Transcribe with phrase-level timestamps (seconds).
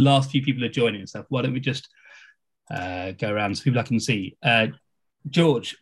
[0.00, 1.88] last few people are joining and stuff, why don't we just
[2.70, 4.36] uh, go around so people I can see?
[4.42, 4.68] Uh,
[5.28, 5.76] George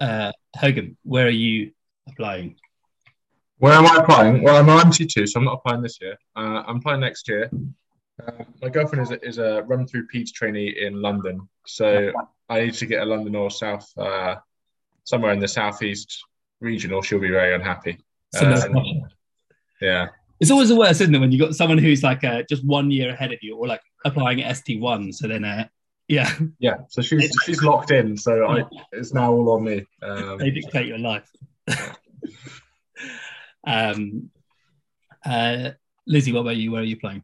[0.00, 1.72] uh, Hogan, where are you
[2.08, 2.56] applying?
[3.58, 4.42] Where am I applying?
[4.42, 6.16] Well, I'm an MT2, so I'm not applying this year.
[6.34, 7.48] Uh, I'm applying next year.
[8.26, 12.12] Uh, my girlfriend is a, is a run through Paeds trainee in London, so
[12.48, 14.36] I need to get a London or South, uh,
[15.04, 16.24] somewhere in the southeast
[16.60, 17.98] region, or she'll be very unhappy.
[18.40, 19.06] Um,
[19.80, 20.08] yeah,
[20.42, 22.90] it's always the worst, isn't it, when you've got someone who's like uh, just one
[22.90, 25.14] year ahead of you, or like applying at ST1.
[25.14, 25.68] So then, uh,
[26.08, 26.78] yeah, yeah.
[26.88, 28.16] So she's she's locked in.
[28.16, 29.86] So I, it's now all on me.
[30.02, 31.30] Um, they dictate your life.
[33.64, 34.30] um,
[35.24, 35.70] uh,
[36.08, 36.72] Lizzie, what about you?
[36.72, 37.22] Where are you playing?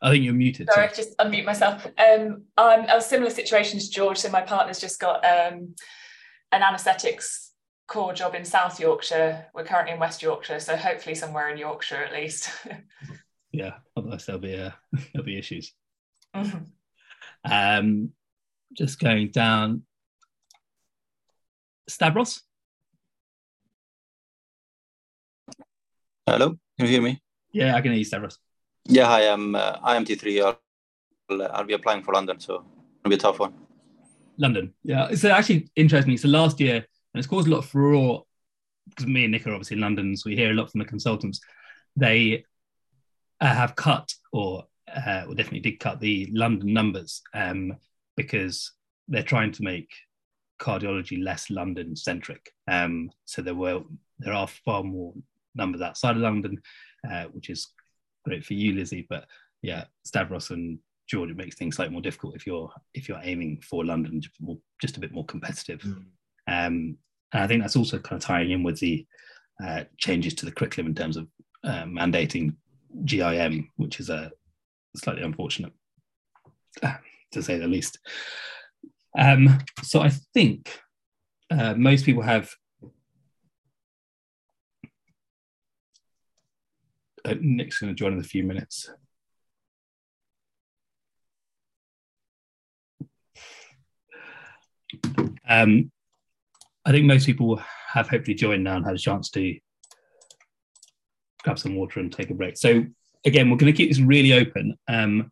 [0.00, 0.70] I think you're muted.
[0.72, 0.94] Sorry, so.
[0.94, 1.86] just unmute myself.
[1.98, 4.16] Um, I'm a similar situation to George.
[4.16, 5.74] So my partner's just got um,
[6.52, 7.49] an anaesthetics
[7.90, 9.46] core job in South Yorkshire.
[9.52, 12.48] We're currently in West Yorkshire, so hopefully somewhere in Yorkshire at least.
[13.52, 14.70] yeah, otherwise there'll be uh,
[15.12, 15.74] there'll be issues.
[16.34, 17.52] Mm-hmm.
[17.52, 18.10] Um,
[18.74, 19.82] just going down.
[21.88, 22.42] Stavros.
[26.26, 27.20] Hello, can you hear me?
[27.50, 28.38] Yeah, I can hear you, Stavros.
[28.84, 30.44] Yeah, hi, I'm uh, IMT3.
[30.44, 32.64] I'll, I'll be applying for London, so
[33.00, 33.52] it'll be a tough one.
[34.38, 35.08] London, yeah.
[35.10, 36.16] It's actually interesting.
[36.16, 38.24] So last year, and it's caused a lot of furore
[38.88, 40.84] because me and Nick are obviously in London, so we hear a lot from the
[40.84, 41.40] consultants.
[41.96, 42.44] They
[43.40, 47.76] uh, have cut, or, uh, or definitely did cut the London numbers um,
[48.16, 48.72] because
[49.08, 49.90] they're trying to make
[50.60, 52.52] cardiology less London centric.
[52.68, 53.80] Um, so there were
[54.18, 55.14] there are far more
[55.54, 56.60] numbers outside of London,
[57.10, 57.68] uh, which is
[58.24, 59.06] great for you, Lizzie.
[59.08, 59.26] But
[59.62, 63.62] yeah, Stavros and George, it makes things slightly more difficult if you're if you're aiming
[63.62, 65.80] for London, just, more, just a bit more competitive.
[65.80, 66.04] Mm.
[66.50, 66.96] Um,
[67.32, 69.06] and I think that's also kind of tying in with the
[69.64, 71.28] uh, changes to the curriculum in terms of
[71.62, 72.56] uh, mandating
[73.04, 74.32] GIM, which is a
[74.96, 75.72] slightly unfortunate,
[77.32, 77.98] to say the least.
[79.16, 80.80] Um, so I think
[81.50, 82.50] uh, most people have
[87.24, 88.90] uh, Nick's going to join in a few minutes.
[95.48, 95.90] Um,
[96.84, 99.58] I think most people have hopefully joined now and had a chance to
[101.42, 102.56] grab some water and take a break.
[102.56, 102.84] So
[103.24, 104.76] again, we're going to keep this really open.
[104.88, 105.30] Um,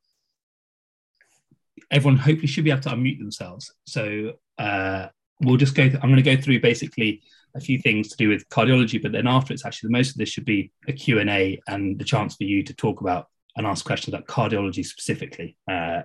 [1.91, 3.73] everyone hopefully should be able to unmute themselves.
[3.87, 5.09] So uh,
[5.41, 5.85] we'll just go.
[5.85, 7.23] Th- I'm going to go through basically
[7.55, 10.17] a few things to do with cardiology, but then after it's actually the most of
[10.17, 13.85] this should be a Q&A and the chance for you to talk about and ask
[13.85, 15.57] questions about cardiology specifically.
[15.71, 16.03] Uh,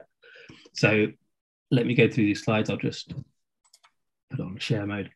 [0.74, 1.08] so
[1.70, 2.70] let me go through these slides.
[2.70, 3.14] I'll just
[4.32, 5.12] put on share mode.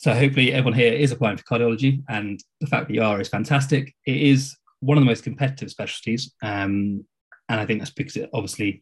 [0.00, 3.28] So hopefully everyone here is applying for cardiology and the fact that you are is
[3.28, 3.94] fantastic.
[4.06, 6.32] It is one of the most competitive specialties.
[6.42, 7.04] Um,
[7.50, 8.80] and I think that's because it obviously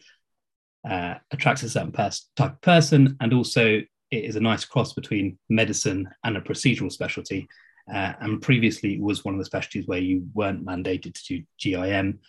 [0.89, 4.93] uh, attracts a certain pers- type of person and also it is a nice cross
[4.93, 7.49] between medicine and a procedural specialty.
[7.93, 11.45] Uh, and previously it was one of the specialties where you weren't mandated to do
[11.59, 12.21] GIM.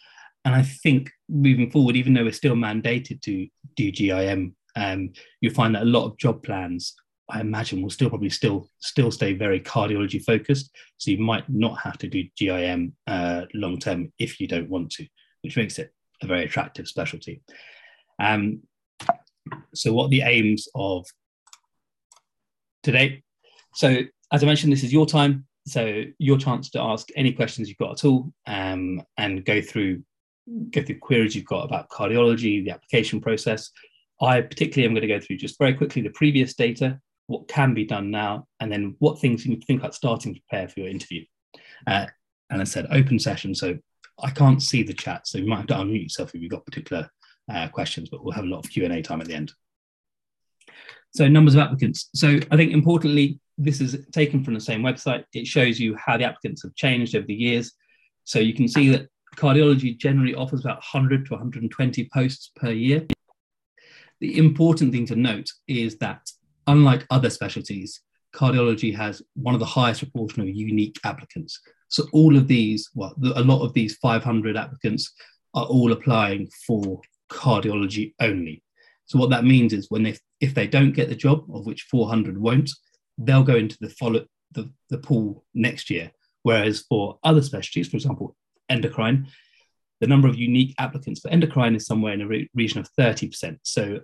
[0.46, 5.12] And I think moving forward, even though we're still mandated to do GIM, um,
[5.42, 6.96] you'll find that a lot of job plans,
[7.30, 10.76] I imagine, will still probably still still stay very cardiology focused.
[10.98, 14.92] So you might not have to do GIM uh, long term if you don't want
[14.92, 15.08] to,
[15.42, 17.42] which makes it a very attractive specialty.
[18.22, 18.62] Um,
[19.74, 21.06] so what the aims of
[22.84, 23.24] today.
[23.76, 24.02] So,
[24.32, 25.46] as I mentioned, this is your time.
[25.68, 30.04] So, your chance to ask any questions you've got at all, um, and go through
[30.72, 33.70] go through queries you've got about cardiology, the application process.
[34.22, 37.76] I particularly am going to go through just very quickly the previous data, what can
[37.76, 40.68] be done now, and then what things you need to think about starting to prepare
[40.68, 41.24] for your interview.
[41.86, 42.08] Uh,
[42.50, 43.78] and I said open session, so
[44.22, 46.66] I can't see the chat, so you might have to unmute yourself if you've got
[46.66, 47.08] particular
[47.54, 49.54] uh, questions, but we'll have a lot of Q and A time at the end.
[51.16, 52.10] So numbers of applicants.
[52.16, 55.24] So I think importantly, this is taken from the same website.
[55.34, 57.74] It shows you how the applicants have changed over the years.
[58.24, 63.06] So you can see that cardiology generally offers about 100 to 120 posts per year.
[64.20, 66.28] The important thing to note is that
[66.68, 68.02] unlike other specialties,
[68.36, 71.60] cardiology has one of the highest proportion of unique applicants.
[71.88, 75.14] So all of these, well, a lot of these 500 applicants
[75.56, 77.02] are all applying for
[77.32, 78.64] cardiology only.
[79.06, 81.88] So what that means is when they if they don't get the job, of which
[81.90, 82.70] 400 won't,
[83.18, 86.12] they'll go into the follow the, the pool next year.
[86.44, 88.36] Whereas for other specialties, for example,
[88.70, 89.28] endocrine,
[90.00, 93.58] the number of unique applicants for endocrine is somewhere in a re- region of 30%.
[93.64, 94.00] So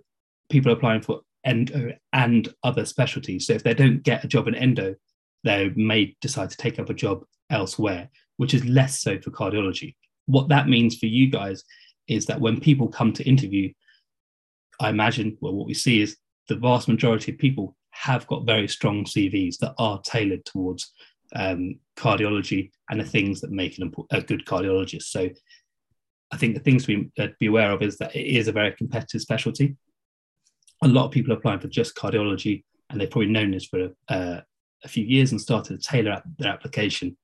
[0.50, 3.47] people are applying for endo and other specialties.
[3.47, 4.95] So if they don't get a job in endo,
[5.44, 9.95] they may decide to take up a job elsewhere, which is less so for cardiology.
[10.25, 11.63] What that means for you guys
[12.07, 13.71] is that when people come to interview,
[14.80, 16.18] I imagine, well, what we see is
[16.50, 20.92] the vast majority of people have got very strong CVs that are tailored towards
[21.36, 25.03] um, cardiology and the things that make an, a good cardiologist.
[25.03, 25.30] So
[26.31, 28.74] I think the things be, uh, be aware of is that it is a very
[28.74, 29.75] competitive specialty.
[30.85, 33.89] A lot of people are applying for just cardiology, and they've probably known this for
[34.07, 34.39] uh,
[34.83, 37.17] a few years and started to tailor their application.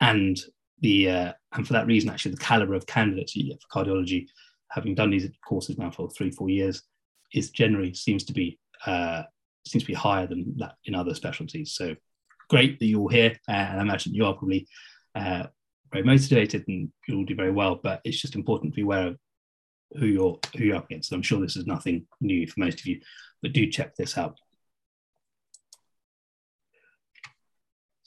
[0.00, 0.38] And
[0.80, 4.26] the uh, and for that reason, actually, the caliber of candidates you get for cardiology,
[4.70, 6.82] having done these courses now for three, four years,
[7.32, 9.22] is generally seems to be uh,
[9.66, 11.72] seems to be higher than that in other specialties.
[11.72, 11.94] So
[12.50, 14.66] great that you're here, uh, and I imagine you are probably
[15.14, 15.46] uh,
[15.92, 17.80] very motivated and you'll do very well.
[17.82, 19.16] But it's just important to be aware of
[19.96, 21.12] who you're who you're up against.
[21.12, 23.00] I'm sure this is nothing new for most of you,
[23.42, 24.38] but do check this out.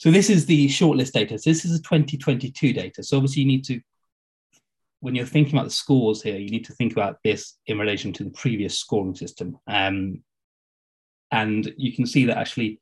[0.02, 1.38] So this is the shortlist data.
[1.38, 3.04] So this is the 2022 data.
[3.04, 3.80] So obviously you need to,
[5.00, 8.12] when you're thinking about the scores here, you need to think about this in relation
[8.14, 9.60] to the previous scoring system.
[9.68, 10.24] Um,
[11.32, 12.82] and you can see that actually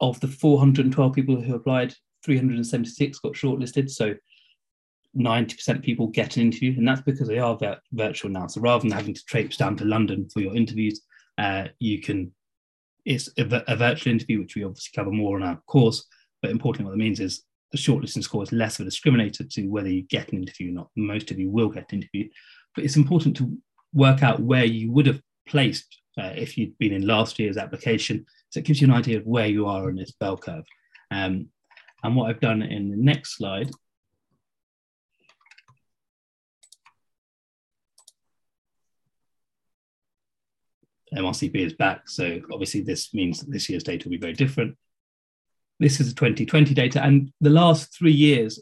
[0.00, 1.94] of the 412 people who applied,
[2.24, 3.88] 376 got shortlisted.
[3.88, 4.16] So
[5.16, 8.46] 90% of people get an interview, and that's because they are vir- virtual now.
[8.46, 11.02] So rather than having to traipse down to London for your interviews,
[11.38, 12.32] uh, you can,
[13.04, 16.06] it's a, a, virtual interview, which we obviously cover more on our course.
[16.40, 19.66] But importantly, what that means is the shortlisting score is less of a discriminator to
[19.66, 20.90] whether you get an interview or not.
[20.96, 22.28] Most of you will get an interview,
[22.74, 23.56] but it's important to
[23.92, 28.24] work out where you would have placed uh, if you'd been in last year's application.
[28.50, 30.64] So it gives you an idea of where you are in this bell curve.
[31.10, 31.48] Um,
[32.04, 33.70] and what I've done in the next slide
[41.14, 42.08] MRCP is back.
[42.08, 44.76] So obviously this means that this year's data will be very different.
[45.78, 47.02] This is the 2020 data.
[47.02, 48.60] And the last three years,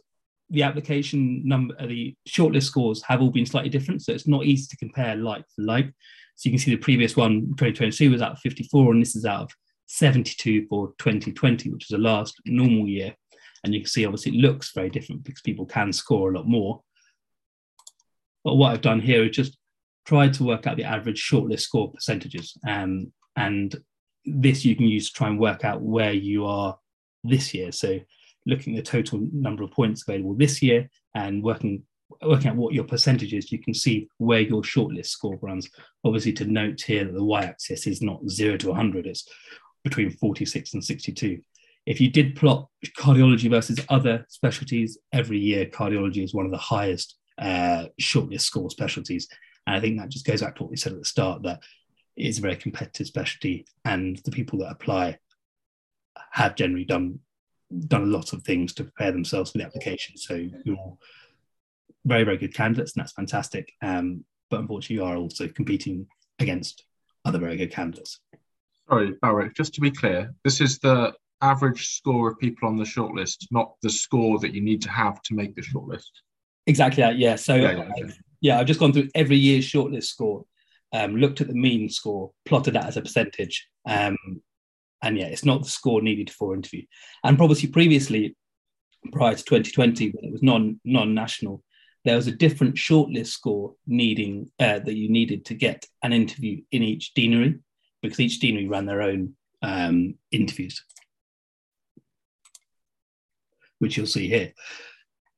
[0.49, 4.03] the application number, the shortlist scores have all been slightly different.
[4.03, 5.87] So it's not easy to compare like for like.
[6.37, 9.27] So you can see the previous one, 2022, was out of 54, and this is
[9.27, 9.51] out of
[9.87, 13.15] 72 for 2020, which is the last normal year.
[13.63, 16.49] And you can see obviously it looks very different because people can score a lot
[16.49, 16.83] more.
[18.43, 19.59] But what I've done here is just
[20.07, 22.57] tried to work out the average shortlist score percentages.
[22.67, 23.75] Um, and
[24.25, 26.79] this you can use to try and work out where you are
[27.25, 27.73] this year.
[27.73, 27.99] So
[28.47, 31.83] looking at the total number of points available this year and working
[32.23, 35.69] working out what your percentage is, you can see where your shortlist score runs.
[36.05, 39.29] Obviously, to note here that the y-axis is not zero to 100; it's
[39.85, 41.41] between 46 and 62.
[41.87, 42.69] If you did plot
[42.99, 48.71] cardiology versus other specialties every year, cardiology is one of the highest uh, shortlist score
[48.71, 49.29] specialties,
[49.67, 51.61] and I think that just goes back to what we said at the start that
[52.17, 55.19] it is a very competitive specialty, and the people that apply
[56.33, 57.21] have generally done
[57.87, 60.17] done a lot of things to prepare themselves for the application.
[60.17, 60.35] So
[60.65, 60.99] you're
[62.05, 63.73] very, very good candidates, and that's fantastic.
[63.81, 66.07] Um, but unfortunately, you are also competing
[66.41, 66.85] against
[67.25, 68.21] other very good candidates.
[68.89, 72.85] Sorry, Barry, just to be clear, this is the average score of people on the
[72.85, 76.11] shortlist, not the score that you need to have to make the shortlist.
[76.67, 77.37] Exactly that, yeah.
[77.37, 78.13] So, yeah, yeah, okay.
[78.41, 80.45] Yeah I've just gone through every year's shortlist score,
[80.93, 84.17] um, looked at the mean score, plotted that as a percentage, um,
[85.03, 86.83] and yeah, it's not the score needed for interview.
[87.25, 88.37] And probably previously,
[89.13, 91.63] prior to 2020, when it was non non national,
[92.05, 96.63] there was a different shortlist score needing uh, that you needed to get an interview
[96.73, 97.59] in each deanery
[98.03, 100.83] because each deanery ran their own um, interviews,
[103.79, 104.53] which you'll see here.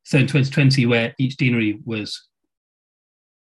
[0.04, 2.28] So in 2020, where each deanery was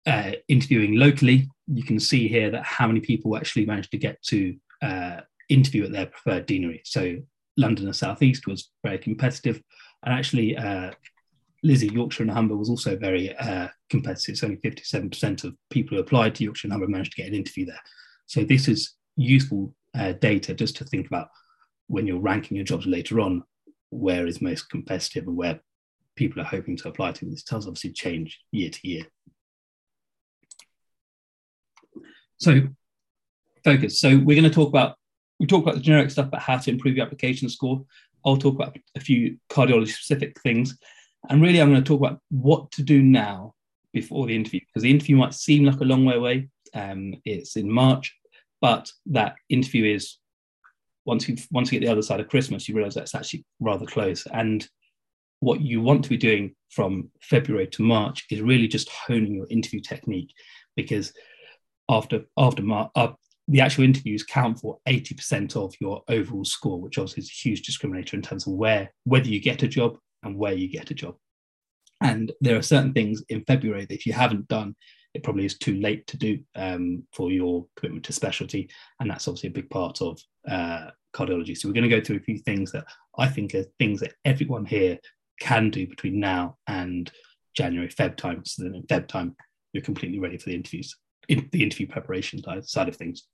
[0.08, 4.20] uh, interviewing locally, you can see here that how many people actually managed to get
[4.22, 6.80] to uh, interview at their preferred deanery.
[6.84, 7.16] So
[7.58, 9.62] London and South East was very competitive,
[10.04, 10.92] and actually uh,
[11.62, 14.32] Lizzie, Yorkshire and Humber was also very uh, competitive.
[14.32, 17.34] It's only 57% of people who applied to Yorkshire and Humber managed to get an
[17.34, 17.80] interview there.
[18.26, 21.28] So this is useful uh, data just to think about
[21.88, 23.42] when you're ranking your jobs later on,
[23.90, 25.60] where is most competitive and where
[26.16, 27.26] people are hoping to apply to.
[27.26, 29.04] This does obviously change year to year.
[32.38, 32.62] So
[33.64, 34.00] focus.
[34.00, 34.96] So we're going to talk about
[35.40, 37.84] we talk about the generic stuff about how to improve your application score.
[38.24, 40.76] I'll talk about a few cardiology specific things.
[41.28, 43.54] And really, I'm going to talk about what to do now
[43.92, 46.48] before the interview, because the interview might seem like a long way away.
[46.74, 48.14] Um, it's in March,
[48.60, 50.18] but that interview is
[51.04, 53.86] once you once you get the other side of Christmas, you realize that's actually rather
[53.86, 54.26] close.
[54.32, 54.68] And
[55.40, 59.46] what you want to be doing from February to March is really just honing your
[59.50, 60.32] interview technique,
[60.76, 61.12] because
[61.88, 62.62] after after
[62.94, 63.12] uh,
[63.48, 67.62] the actual interviews count for 80% of your overall score, which obviously is a huge
[67.62, 70.94] discriminator in terms of where whether you get a job and where you get a
[70.94, 71.16] job.
[72.00, 74.76] And there are certain things in February that if you haven't done,
[75.14, 78.68] it probably is too late to do um, for your commitment to specialty.
[79.00, 81.56] And that's obviously a big part of uh, cardiology.
[81.56, 82.84] So we're going to go through a few things that
[83.18, 84.98] I think are things that everyone here
[85.40, 87.10] can do between now and
[87.54, 88.44] January, Feb time.
[88.44, 89.34] So then in Feb time,
[89.72, 90.96] you're completely ready for the interviews,
[91.28, 93.26] in the interview preparation side of things.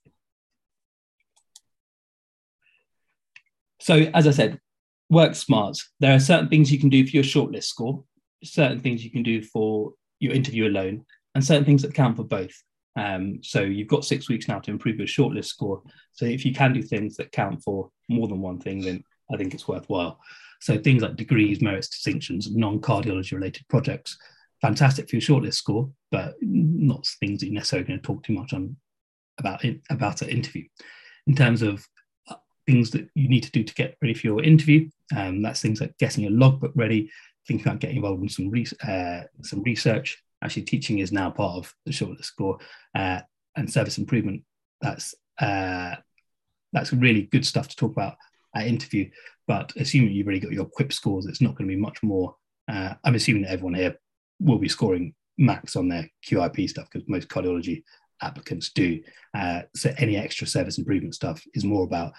[3.81, 4.61] So as I said,
[5.11, 5.79] work smart.
[6.01, 8.03] There are certain things you can do for your shortlist score,
[8.43, 12.25] certain things you can do for your interview alone, and certain things that count for
[12.25, 12.55] both.
[12.97, 15.83] Um, so you've got six weeks now to improve your shortlist score.
[16.13, 19.37] So if you can do things that count for more than one thing, then I
[19.37, 20.19] think it's worthwhile.
[20.61, 24.17] So things like degrees, merits, distinctions, non-cardiology related projects,
[24.65, 28.33] fantastic for your shortlist score, but not things that you're necessarily going to talk too
[28.33, 28.75] much on
[29.39, 30.65] about it, about an interview.
[31.27, 31.87] In terms of
[32.31, 35.61] uh, things that you need to do to get ready for your interview, um, that's
[35.61, 37.11] things like getting your logbook ready,
[37.47, 40.23] thinking about getting involved in some re- uh, some research.
[40.43, 42.59] Actually, teaching is now part of the shortlist score,
[42.95, 43.21] uh,
[43.57, 44.45] and service improvement.
[44.81, 45.97] That's uh,
[46.73, 48.17] that's really good stuff to talk about
[48.57, 49.11] at interview.
[49.47, 52.35] But assuming you've already got your QIP scores, it's not going to be much more.
[52.67, 53.99] Uh, I'm assuming that everyone here
[54.41, 57.83] will be scoring max on their QIP stuff because most cardiology
[58.23, 59.01] applicants do.
[59.37, 62.13] Uh, so any extra service improvement stuff is more about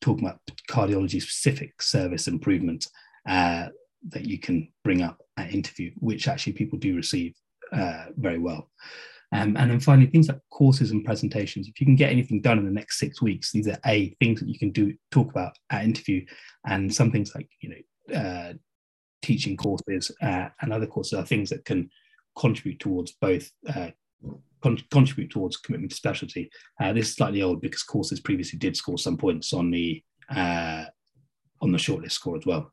[0.00, 2.86] talking about cardiology specific service improvement
[3.28, 3.68] uh,
[4.08, 7.34] that you can bring up at interview, which actually people do receive
[7.72, 8.68] uh, very well.
[9.34, 11.66] Um, and then finally, things like courses and presentations.
[11.66, 14.40] If you can get anything done in the next six weeks, these are a things
[14.40, 16.24] that you can do talk about at interview,
[16.66, 18.52] and some things like you know uh,
[19.22, 21.90] teaching courses uh, and other courses are things that can
[22.36, 23.90] contribute towards both uh,
[24.62, 26.50] con- contribute towards commitment to specialty.
[26.80, 30.02] Uh, this is slightly old because courses previously did score some points on the
[30.34, 30.84] uh,
[31.60, 32.72] on the shortlist score as well.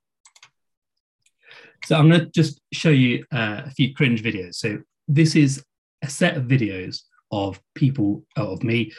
[1.86, 4.56] So I'm going to just show you uh, a few cringe videos.
[4.56, 5.64] So this is
[6.02, 7.02] a set of videos
[7.32, 8.92] of people of me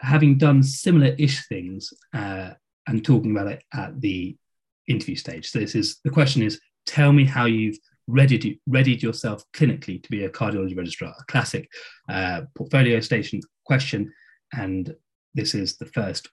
[0.00, 2.50] having done similar-ish things uh,
[2.86, 4.36] and talking about it at the
[4.88, 5.50] interview stage.
[5.50, 10.10] So this is the question is tell me how you've readied, readied yourself clinically to
[10.10, 11.68] be a cardiology registrar, a classic
[12.08, 14.12] uh, portfolio station question.
[14.52, 14.94] And
[15.34, 16.28] this is the first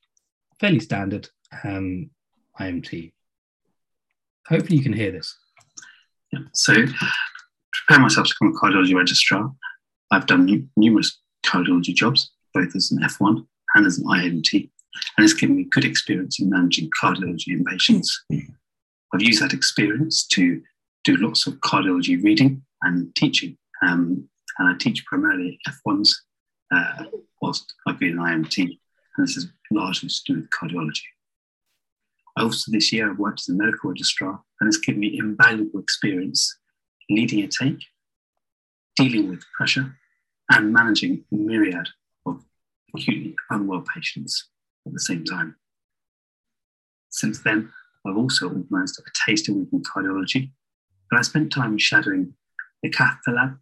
[0.60, 1.30] fairly standard
[1.64, 2.10] um,
[2.60, 3.14] IMT.
[4.48, 5.36] Hopefully you can hear this.
[6.32, 6.40] Yeah.
[6.54, 6.94] So to
[7.88, 9.52] prepare myself to become a cardiology registrar,
[10.12, 13.46] I've done numerous cardiology jobs, both as an F1
[13.76, 14.70] and as an IMT
[15.18, 18.24] and it's given me good experience in managing cardiology in patients.
[18.32, 20.62] I've used that experience to
[21.04, 23.58] do lots of cardiology reading and teaching.
[23.86, 26.14] Um, and I teach primarily F1s
[26.74, 27.06] uh,
[27.42, 31.04] whilst I've been an IMT, and this is largely to do with cardiology.
[32.36, 35.80] I also this year I've worked as a medical registrar, and it's given me invaluable
[35.80, 36.58] experience
[37.10, 37.84] leading a take,
[38.96, 39.96] dealing with pressure,
[40.50, 41.90] and managing a myriad
[42.26, 42.44] of
[42.96, 44.50] acutely unwell patients
[44.86, 45.56] at the same time.
[47.10, 47.72] Since then,
[48.06, 50.52] I've also organised a taster week in cardiology,
[51.12, 52.34] and I spent time shadowing
[52.82, 53.58] the catheter lab,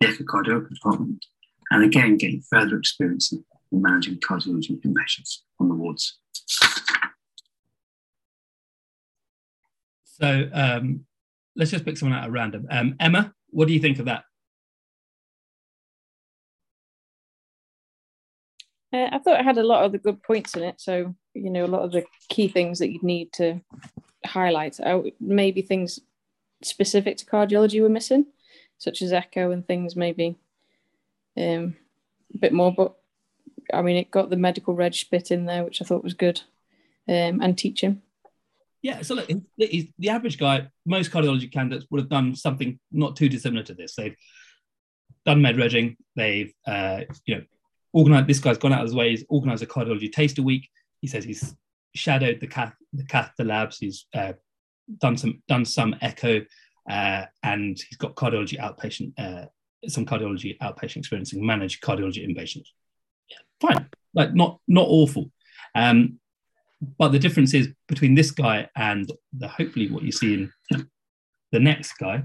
[0.00, 1.24] the echocardiography department,
[1.70, 6.18] and again getting further experience in managing cardiology patients on the wards.
[10.04, 11.06] So um,
[11.56, 12.66] let's just pick someone out at random.
[12.70, 14.24] Um, Emma, what do you think of that?
[18.92, 20.80] Uh, I thought it had a lot of the good points in it.
[20.80, 23.60] So, you know, a lot of the key things that you'd need to
[24.26, 24.80] highlight.
[24.80, 26.00] Uh, maybe things
[26.62, 28.26] specific to cardiology were missing,
[28.78, 30.36] such as echo and things maybe
[31.36, 31.76] um,
[32.34, 32.74] a bit more.
[32.74, 32.96] But
[33.72, 36.42] I mean, it got the medical reg bit in there, which I thought was good,
[37.08, 38.02] um, and teaching.
[38.82, 43.28] Yeah, so look, the average guy, most cardiology candidates would have done something not too
[43.28, 43.94] dissimilar to this.
[43.94, 44.16] They've
[45.26, 47.42] done med regging, they've uh, you know
[47.92, 48.26] organized.
[48.26, 49.10] This guy's gone out of his way.
[49.10, 50.68] He's organized a cardiology taster week.
[51.00, 51.54] He says he's
[51.94, 52.74] shadowed the cath
[53.36, 53.78] the labs.
[53.78, 54.32] He's uh,
[54.98, 56.40] done some done some echo,
[56.88, 59.46] uh, and he's got cardiology outpatient uh,
[59.88, 62.68] some cardiology outpatient experience and managed cardiology inpatients.
[63.28, 65.30] Yeah, fine, like not not awful.
[65.74, 66.18] Um,
[66.98, 70.52] but the difference is between this guy and the hopefully what you see in
[71.52, 72.24] the next guy.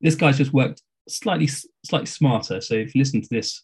[0.00, 1.48] This guy's just worked slightly
[1.84, 2.60] slightly smarter.
[2.60, 3.62] So if you listen to this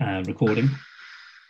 [0.00, 0.70] uh, recording?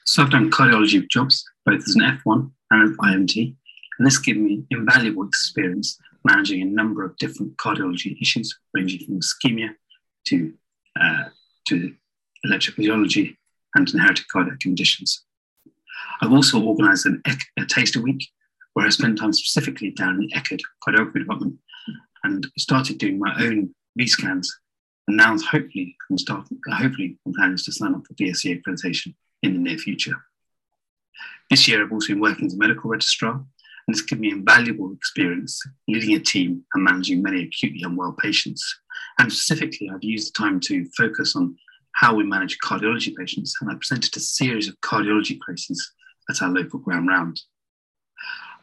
[0.06, 3.54] So I've done cardiology jobs, both as an F1 and an IMT,
[3.98, 9.20] and this given me invaluable experience managing a number of different cardiology issues, ranging from
[9.20, 9.70] ischemia
[10.26, 10.52] to,
[11.00, 11.24] uh,
[11.68, 11.94] to
[12.46, 13.36] electrophysiology
[13.74, 15.24] and inherited cardiac conditions.
[16.20, 17.22] I've also organised an
[17.58, 18.28] a taster week
[18.74, 21.56] where I spent time specifically down in the ECHOD cardiography department
[22.24, 24.54] and started doing my own V-scans.
[25.18, 29.58] And hopefully, I'm starting, hopefully, plan is to sign up for BSE accreditation in the
[29.58, 30.14] near future.
[31.50, 33.46] This year, I've also been working as a medical registrar, and
[33.88, 38.80] it's given me invaluable experience leading a team and managing many acutely unwell patients.
[39.18, 41.56] And specifically, I've used the time to focus on
[41.92, 45.92] how we manage cardiology patients, and I presented a series of cardiology cases
[46.30, 47.40] at our local grand round.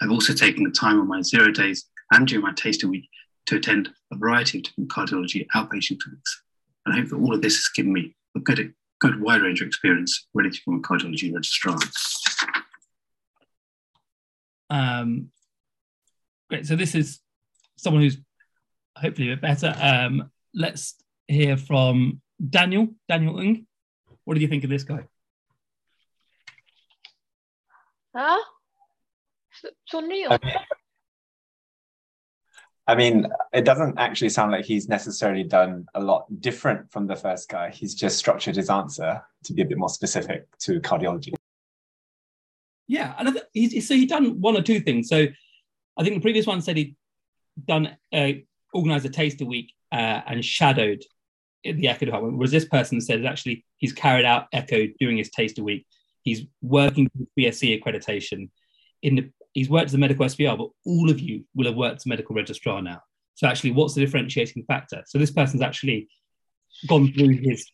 [0.02, 3.10] I've also taken the time on my zero days and during my taster week
[3.48, 6.44] to attend a variety of different cardiology outpatient clinics.
[6.86, 9.62] And I hope that all of this has given me a good, good wide range
[9.62, 11.78] of experience ready to become a cardiology registrar.
[14.70, 15.32] Um,
[16.50, 16.66] great.
[16.66, 17.20] So this is
[17.78, 18.18] someone who's
[18.98, 19.74] hopefully a bit better.
[19.80, 20.96] Um, let's
[21.28, 22.90] hear from Daniel.
[23.08, 23.66] Daniel Ng.
[24.26, 25.06] What did you think of this guy?
[28.16, 28.44] Huh?
[29.86, 30.32] So Neil.
[30.32, 30.56] I mean,
[32.88, 37.18] I mean, it doesn't actually sound like he's necessarily done a lot different from the
[37.18, 37.70] first guy.
[37.70, 41.34] He's just structured his answer to be a bit more specific to cardiology.
[42.88, 43.38] Yeah, and
[43.84, 45.10] so he'd done one or two things.
[45.10, 45.28] So
[45.98, 46.96] I think the previous one said he'd
[47.66, 48.32] done uh,
[48.74, 51.04] organised a taster week uh, and shadowed
[51.66, 52.38] the echo department.
[52.38, 55.86] Whereas this person said actually he's carried out echo during his taster week.
[56.22, 58.50] He's working with BSE accreditation.
[59.02, 61.96] In the, he's worked as a medical SPR, but all of you will have worked
[61.96, 63.02] as a medical registrar now.
[63.34, 65.02] So actually, what's the differentiating factor?
[65.08, 66.10] So this person's actually
[66.88, 67.66] gone through his,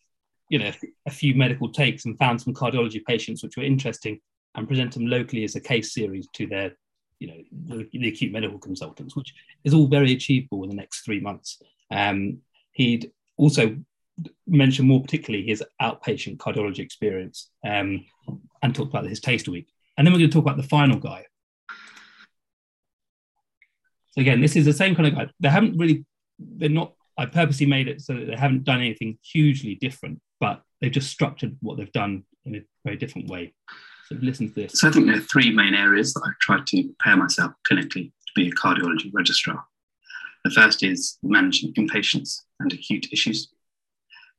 [0.48, 0.72] you know,
[1.04, 4.18] a few medical takes and found some cardiology patients which were interesting
[4.54, 6.72] and present them locally as a case series to their,
[7.18, 11.02] you know, the, the acute medical consultants, which is all very achievable in the next
[11.04, 11.60] three months.
[11.90, 12.38] Um,
[12.72, 13.76] he'd also
[14.46, 18.06] mention more particularly his outpatient cardiology experience um,
[18.62, 19.68] and talk about his taster week.
[19.98, 21.26] And then we're going to talk about the final guy.
[24.14, 25.26] So again, this is the same kind of guy.
[25.40, 26.04] They haven't really,
[26.38, 30.62] they're not, I purposely made it so that they haven't done anything hugely different, but
[30.80, 33.54] they've just structured what they've done in a very different way.
[34.08, 34.80] So listen to this.
[34.80, 38.12] So I think there are three main areas that I've tried to prepare myself clinically
[38.12, 39.64] to be a cardiology registrar.
[40.44, 43.48] The first is managing inpatients and acute issues.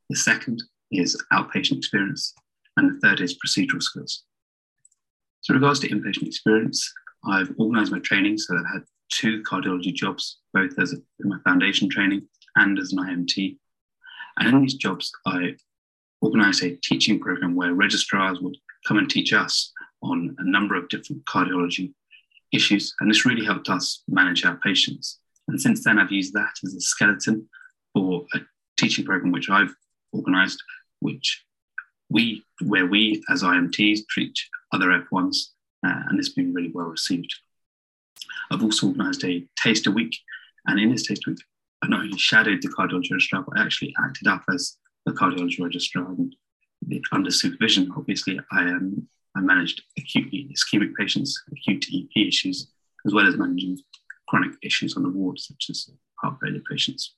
[0.09, 2.33] The second is outpatient experience.
[2.77, 4.23] And the third is procedural skills.
[5.41, 6.93] So, regards to inpatient experience,
[7.27, 11.29] I've organized my training so that I've had two cardiology jobs, both as a, in
[11.29, 13.57] my foundation training and as an IMT.
[14.37, 15.55] And in these jobs, I
[16.21, 20.89] organized a teaching program where registrars would come and teach us on a number of
[20.89, 21.93] different cardiology
[22.51, 22.93] issues.
[22.99, 25.19] And this really helped us manage our patients.
[25.47, 27.47] And since then, I've used that as a skeleton
[27.93, 28.39] for a
[28.77, 29.73] teaching program which I've
[30.11, 30.61] organized,
[30.99, 31.43] which
[32.09, 34.37] we, where we as IMTs treat
[34.71, 35.37] other F1s,
[35.85, 37.33] uh, and it's been really well received.
[38.51, 40.15] I've also organised a taste taster week,
[40.67, 41.39] and in this taster week,
[41.83, 45.61] I not only shadowed the cardiology registrar, but I actually acted up as the cardiology
[45.61, 46.05] registrar.
[46.07, 46.35] And
[47.11, 52.71] under supervision, obviously, I um, I managed acute ischemic patients, acute EP issues,
[53.05, 53.77] as well as managing
[54.27, 55.89] chronic issues on the ward, such as
[56.21, 57.15] heart failure patients.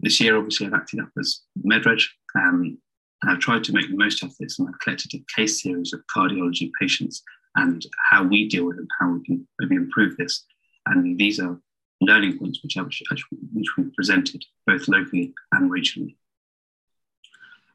[0.00, 2.02] This year, obviously, I've acted up as MedReg,
[2.36, 2.78] um,
[3.22, 5.92] and I've tried to make the most of this, and I've collected a case series
[5.92, 7.22] of cardiology patients
[7.58, 10.44] and how we deal with them, how we can maybe improve this.
[10.86, 11.58] And these are
[12.00, 16.14] learning points which, I, which we presented both locally and regionally.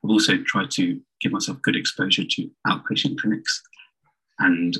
[0.03, 3.61] I've also tried to give myself good exposure to outpatient clinics,
[4.39, 4.77] and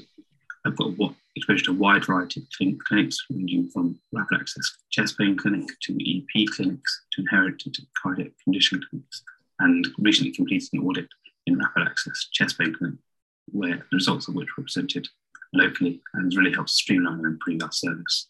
[0.66, 5.18] I've got what exposure to a wide variety of clinics, ranging from rapid access chest
[5.18, 9.24] pain clinic to EP clinics to inherited cardiac condition clinics
[9.60, 11.08] and recently completed an audit
[11.46, 13.00] in rapid access chest pain clinic,
[13.52, 15.08] where the results of which were presented
[15.54, 18.28] locally and really helped streamline and improve our service.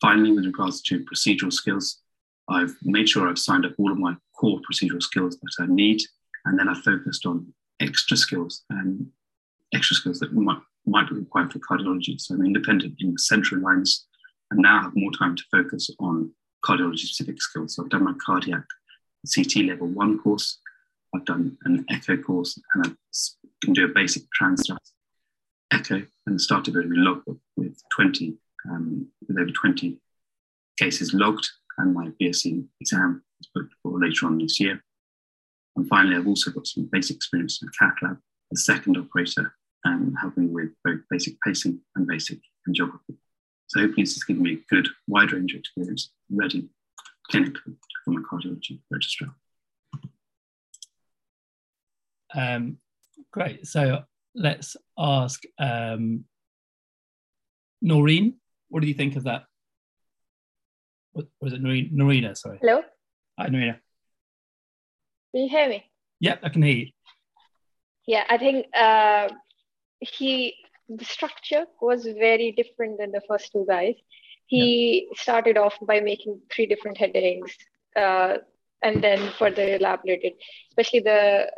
[0.00, 1.98] Finally, with regards to procedural skills,
[2.48, 6.00] I've made sure I've signed up all of my core procedural skills that I need,
[6.46, 9.06] and then I've focused on extra skills and
[9.74, 12.20] extra skills that might, might be required for cardiology.
[12.20, 14.06] So I'm independent in the central lines
[14.50, 16.32] and now have more time to focus on
[16.64, 17.74] cardiology specific skills.
[17.76, 18.64] So I've done my cardiac
[19.32, 20.58] CT level one course.
[21.14, 22.90] I've done an echo course and I
[23.64, 24.92] can do a basic transduct
[25.72, 28.36] echo and started building a logbook with 20,
[28.70, 29.98] um, with over 20
[30.78, 34.82] cases logged and my BSE exam is booked for later on this year.
[35.76, 38.18] And finally, I've also got some basic experience in cath lab
[38.52, 43.16] as second operator and helping with both basic pacing and basic angiography.
[43.68, 46.68] So hopefully this has given me a good wide range of experience ready
[47.30, 49.30] clinically from a cardiology registrar.
[52.34, 52.78] Um,
[53.32, 53.66] great.
[53.66, 54.02] So
[54.34, 56.24] let's ask um,
[57.82, 58.34] Noreen,
[58.68, 59.42] what do you think of that?
[61.12, 61.92] What, was it Norina?
[61.92, 62.58] Norina sorry.
[62.60, 62.82] Hello?
[63.38, 63.78] Hi, Norina.
[65.32, 65.84] Can you hear me?
[66.20, 66.86] Yeah, I can hear you.
[68.06, 69.28] Yeah, I think uh,
[70.00, 70.54] he
[70.88, 73.94] the structure was very different than the first two guys.
[74.46, 77.52] He started off by making three different headings,
[77.96, 78.38] uh,
[78.82, 80.32] and then further elaborated,
[80.70, 81.50] especially the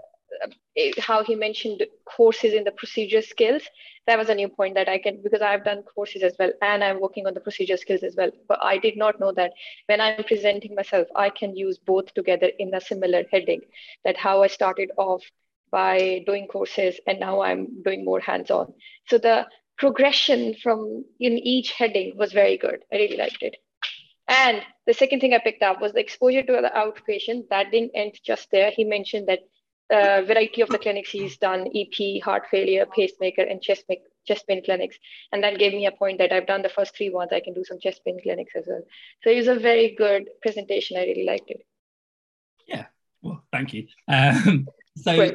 [0.98, 3.62] how he mentioned courses in the procedure skills.
[4.06, 6.82] That was a new point that I can because I've done courses as well, and
[6.82, 8.30] I'm working on the procedure skills as well.
[8.48, 9.52] But I did not know that
[9.86, 13.60] when I'm presenting myself, I can use both together in a similar heading.
[14.04, 15.22] That how I started off
[15.70, 18.74] by doing courses and now I'm doing more hands-on.
[19.08, 19.46] So the
[19.78, 22.80] progression from in each heading was very good.
[22.92, 23.56] I really liked it.
[24.28, 27.48] And the second thing I picked up was the exposure to the outpatient.
[27.50, 28.70] That didn't end just there.
[28.70, 29.40] He mentioned that
[29.90, 33.84] uh, variety of the clinics he's done, EP, heart failure, pacemaker, and chest,
[34.26, 34.96] chest pain clinics.
[35.32, 37.30] And that gave me a point that I've done the first three ones.
[37.32, 38.82] I can do some chest pain clinics as well.
[39.22, 40.96] So it was a very good presentation.
[40.96, 41.66] I really liked it.
[42.66, 42.86] Yeah,
[43.20, 43.86] well, thank you.
[44.08, 44.66] Um,
[44.96, 45.32] so yeah,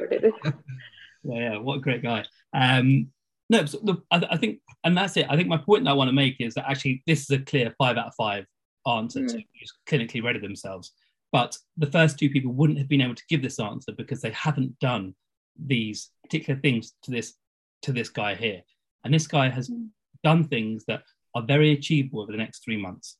[1.22, 2.24] yeah, what a great guy.
[2.52, 3.08] Um,
[3.50, 5.26] no, so the, I, I think, and that's it.
[5.28, 7.38] I think my point that I want to make is that actually this is a
[7.38, 8.46] clear five out of five
[8.86, 10.92] answer to who's clinically ready themselves.
[11.30, 14.30] But the first two people wouldn't have been able to give this answer because they
[14.30, 15.14] haven't done
[15.58, 17.34] these particular things to this
[17.82, 18.62] to this guy here.
[19.04, 19.86] And this guy has hmm.
[20.24, 21.02] done things that
[21.34, 23.18] are very achievable over the next three months.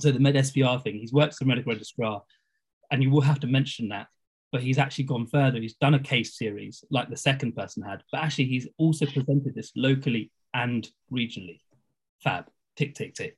[0.00, 2.22] So the med SPR thing, he's worked as a medical registrar,
[2.90, 4.08] and you will have to mention that.
[4.50, 5.60] But he's actually gone further.
[5.60, 9.54] He's done a case series like the second person had, but actually he's also presented
[9.54, 11.60] this locally and regionally.
[12.22, 13.36] Fab, tick, tick, tick.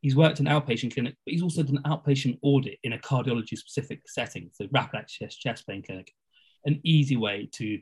[0.00, 3.56] He's worked in outpatient clinic, but he's also done an outpatient audit in a cardiology
[3.56, 6.12] specific setting, so rapid access chest pain clinic.
[6.64, 7.78] An easy way to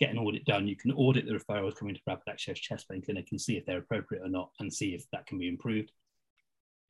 [0.00, 0.66] get an audit done.
[0.66, 3.66] You can audit the referrals coming to rapid access chest pain clinic and see if
[3.66, 5.92] they're appropriate or not, and see if that can be improved.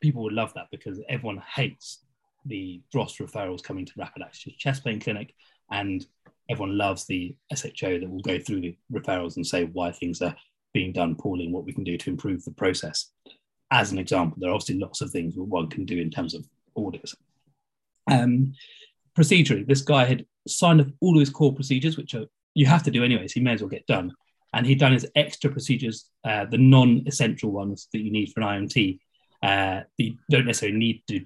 [0.01, 2.05] People would love that because everyone hates
[2.47, 5.35] the DROS referrals coming to rapid access chest pain clinic,
[5.71, 6.07] and
[6.49, 10.35] everyone loves the SHO that will go through the referrals and say why things are
[10.73, 13.11] being done poorly and what we can do to improve the process.
[13.71, 16.35] As an example, there are obviously lots of things that one can do in terms
[16.35, 17.15] of audits.
[18.11, 18.55] Um,
[19.17, 22.83] procedurally, this guy had signed up all of his core procedures, which are you have
[22.83, 23.33] to do anyways.
[23.33, 24.13] He may as well get done,
[24.53, 28.67] and he'd done his extra procedures, uh, the non-essential ones that you need for an
[28.67, 28.99] IMT,
[29.43, 31.21] uh, that you don't necessarily need to,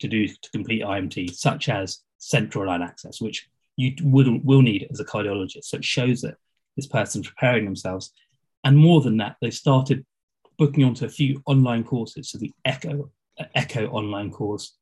[0.00, 4.86] to do to complete IMT, such as central line access, which you will will need
[4.90, 5.64] as a cardiologist.
[5.64, 6.36] So it shows that
[6.76, 8.12] this person's preparing themselves,
[8.64, 10.04] and more than that, they started
[10.58, 12.30] booking onto a few online courses.
[12.30, 13.10] So the Echo
[13.54, 14.76] Echo online course,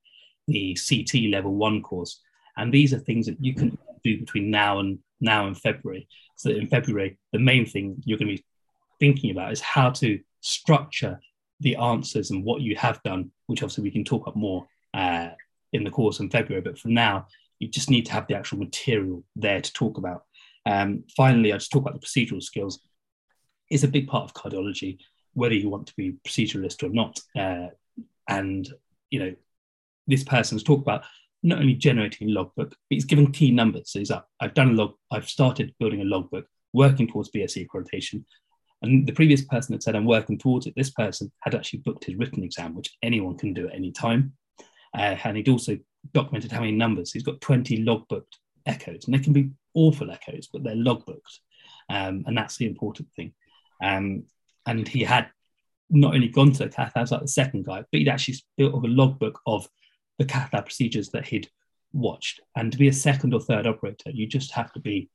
[0.47, 2.21] the CT level one course,
[2.57, 6.07] and these are things that you can do between now and now and February.
[6.37, 8.47] So in February, the main thing you're going to be
[9.01, 11.19] thinking about is how to structure
[11.61, 15.31] the answers and what you have done, which obviously we can talk about more uh,
[15.73, 16.63] in the course in February.
[16.63, 17.27] But for now,
[17.59, 20.25] you just need to have the actual material there to talk about.
[20.67, 22.81] Um, finally, I just talk about the procedural skills.
[23.71, 24.99] It's a big part of cardiology,
[25.35, 27.21] whether you want to be proceduralist or not.
[27.37, 27.69] Uh,
[28.29, 28.69] and
[29.11, 29.35] you know,
[30.07, 31.05] this person's talked about
[31.43, 33.91] not only generating a logbook, but he's given key numbers.
[33.93, 34.29] So he's up.
[34.41, 34.95] I've done a log.
[35.13, 38.25] I've started building a logbook, working towards BSE accreditation.
[38.83, 40.75] And the previous person had said I'm working towards it.
[40.77, 44.33] This person had actually booked his written exam, which anyone can do at any time.
[44.97, 45.79] Uh, and he'd also
[46.13, 47.13] documented how many numbers.
[47.13, 51.39] He's got 20 logbooked echoes, and they can be awful echoes, but they're logbooked.
[51.91, 53.33] Um, and that's the important thing.
[53.83, 54.25] Um,
[54.67, 55.29] and he had
[55.91, 58.75] not only gone to the cath labs like the second guy, but he'd actually built
[58.75, 59.69] up a logbook of
[60.19, 61.49] the cath lab procedures that he'd
[61.93, 62.41] watched.
[62.57, 65.11] And to be a second or third operator, you just have to be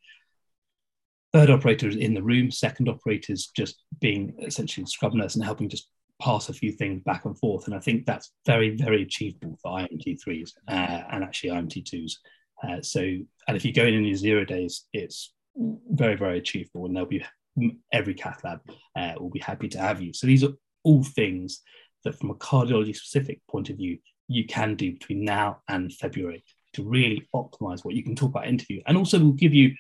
[1.34, 5.90] third operators in the room, second operators just being essentially scrub nurse and helping just
[6.22, 7.66] pass a few things back and forth.
[7.66, 12.14] And I think that's very, very achievable for IMT3s uh, and actually IMT2s.
[12.64, 16.86] Uh, so, and if you go in in your zero days, it's very, very achievable,
[16.86, 17.24] and they'll be
[17.92, 18.60] every cath lab
[18.96, 20.14] uh, will be happy to have you.
[20.14, 21.62] So these are all things
[22.04, 26.44] that, from a cardiology specific point of view, you can do between now and February
[26.74, 29.74] to really optimize what you can talk about interview, and also will give you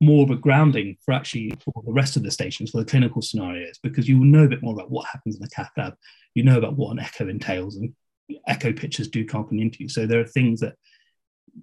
[0.00, 3.22] more of a grounding for actually for the rest of the stations for the clinical
[3.22, 5.94] scenarios because you will know a bit more about what happens in the cath lab.
[6.34, 7.92] You know about what an echo entails, and
[8.46, 9.88] echo pictures do come up in interview.
[9.88, 10.74] So there are things that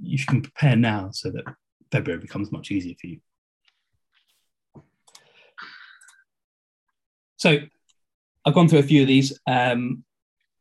[0.02, 1.44] you can prepare now so that
[1.92, 3.20] February becomes much easier for you.
[7.40, 7.58] So
[8.46, 9.40] I've gone through a few of these.
[9.48, 10.04] Um,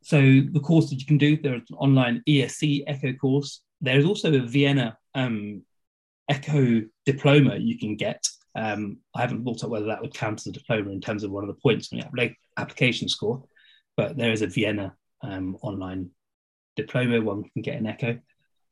[0.01, 3.61] so the course that you can do, there's an online ESC Echo course.
[3.81, 5.61] There's also a Vienna um,
[6.29, 8.25] Echo diploma you can get.
[8.55, 11.31] Um, I haven't looked up whether that would count as a diploma in terms of
[11.31, 13.43] one of the points on the application score,
[13.97, 16.09] but there is a Vienna um, online
[16.77, 17.21] diploma.
[17.21, 18.17] One can get an echo.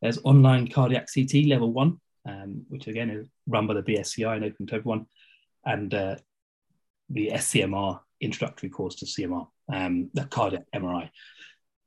[0.02, 4.46] There's online cardiac CT level one, um, which again is run by the BSCI and
[4.46, 5.08] open to everyone,
[5.66, 6.16] and uh,
[7.10, 11.10] the SCMR introductory course to CMR, um, the cardiac MRI.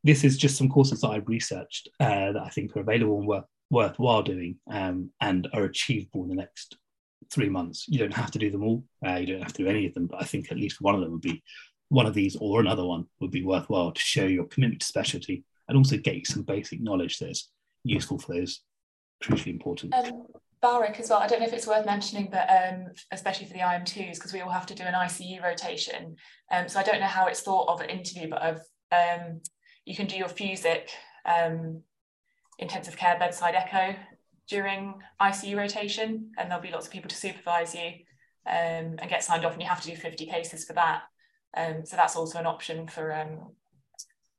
[0.03, 3.29] This is just some courses that I've researched uh, that I think are available and
[3.29, 6.77] worth, worthwhile doing um, and are achievable in the next
[7.31, 7.87] three months.
[7.89, 8.85] You don't have to do them all.
[9.07, 10.95] Uh, you don't have to do any of them, but I think at least one
[10.95, 11.43] of them would be
[11.89, 15.45] one of these or another one would be worthwhile to show your commitment to specialty
[15.69, 17.51] and also get you some basic knowledge that's
[17.85, 18.63] useful for those
[19.23, 19.93] crucially important.
[19.95, 20.25] Um,
[20.63, 21.21] Barak as well.
[21.21, 24.41] I don't know if it's worth mentioning, but um, especially for the IM2s, because we
[24.41, 26.17] all have to do an ICU rotation.
[26.51, 28.61] Um, so I don't know how it's thought of at interview, but I've,
[28.93, 29.41] um,
[29.87, 30.89] you can do your FUSIC
[31.25, 31.83] um,
[32.59, 33.97] intensive care bedside echo
[34.49, 37.89] during ICU rotation, and there'll be lots of people to supervise you
[38.47, 41.03] um, and get signed off, and you have to do 50 cases for that.
[41.85, 43.13] So that's also an option for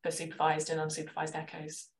[0.03, 1.90] for supervised and unsupervised echoes.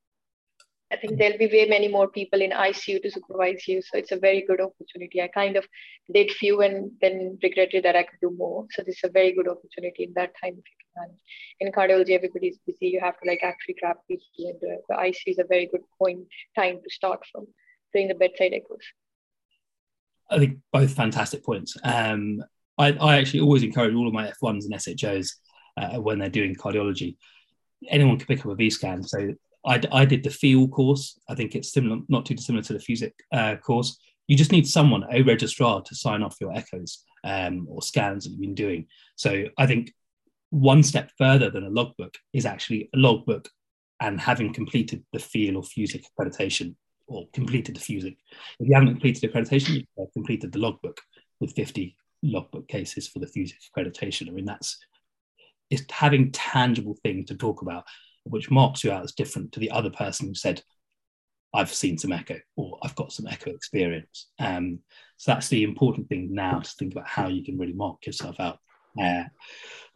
[0.92, 3.80] I think there'll be way many more people in ICU to supervise you.
[3.80, 5.22] So it's a very good opportunity.
[5.22, 5.64] I kind of
[6.12, 8.66] did few and then regretted that I could do more.
[8.72, 11.20] So this is a very good opportunity in that time if you can manage.
[11.60, 12.88] In cardiology, everybody's busy.
[12.88, 15.80] You have to like actually grab people and uh, the ICU is a very good
[15.98, 17.46] point time to start from
[17.94, 18.84] doing the bedside echoes.
[20.30, 21.76] I think both fantastic points.
[21.84, 22.44] Um,
[22.76, 25.36] I, I, actually always encourage all of my F1s and SHOs
[25.76, 27.16] uh, when they're doing cardiology.
[27.88, 29.02] Anyone can pick up a V scan.
[29.02, 31.18] So I, I did the FEEL course.
[31.28, 33.98] I think it's similar, not too dissimilar to the FUSIC uh, course.
[34.28, 38.30] You just need someone, a registrar, to sign off your echoes um, or scans that
[38.30, 38.86] you've been doing.
[39.16, 39.92] So I think
[40.50, 43.48] one step further than a logbook is actually a logbook
[44.00, 46.74] and having completed the FEEL or FUSIC accreditation
[47.06, 48.16] or completed the FUSIC.
[48.58, 51.00] If you haven't completed accreditation, you've completed the logbook
[51.40, 54.28] with 50 logbook cases for the FUSIC accreditation.
[54.28, 54.78] I mean, that's
[55.70, 57.84] it's having tangible things to talk about,
[58.24, 60.62] which marks you out as different to the other person who said,
[61.54, 64.30] I've seen some echo or I've got some echo experience.
[64.38, 64.78] Um,
[65.18, 68.40] so that's the important thing now to think about how you can really mark yourself
[68.40, 68.58] out.
[68.98, 69.24] Uh,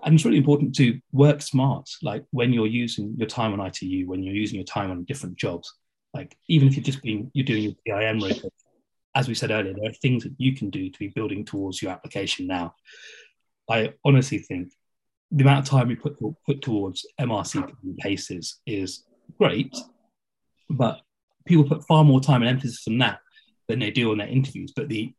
[0.05, 4.07] and it's really important to work smart, like when you're using your time on ITU,
[4.07, 5.73] when you're using your time on different jobs,
[6.15, 8.51] like even if you're just being you're doing your PIM rotation,
[9.15, 11.81] as we said earlier, there are things that you can do to be building towards
[11.81, 12.75] your application now.
[13.69, 14.73] I honestly think
[15.31, 19.05] the amount of time we put put towards MRCP and PACES is
[19.39, 19.75] great,
[20.71, 21.01] but
[21.47, 23.21] people put far more time and emphasis on that
[23.69, 24.73] than they do on their interviews.
[24.75, 25.13] But the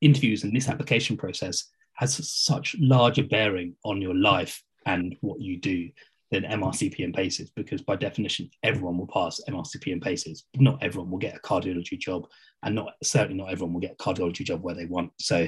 [0.00, 5.60] interviews in this application process has such larger bearing on your life and what you
[5.60, 5.88] do
[6.32, 10.44] than MRCP and PACES because by definition everyone will pass MRCP and PACES.
[10.56, 12.26] Not everyone will get a cardiology job,
[12.62, 15.12] and not certainly not everyone will get a cardiology job where they want.
[15.20, 15.46] So,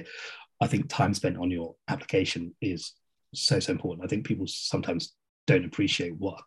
[0.61, 2.93] I think time spent on your application is
[3.35, 4.05] so so important.
[4.05, 5.15] I think people sometimes
[5.47, 6.41] don't appreciate what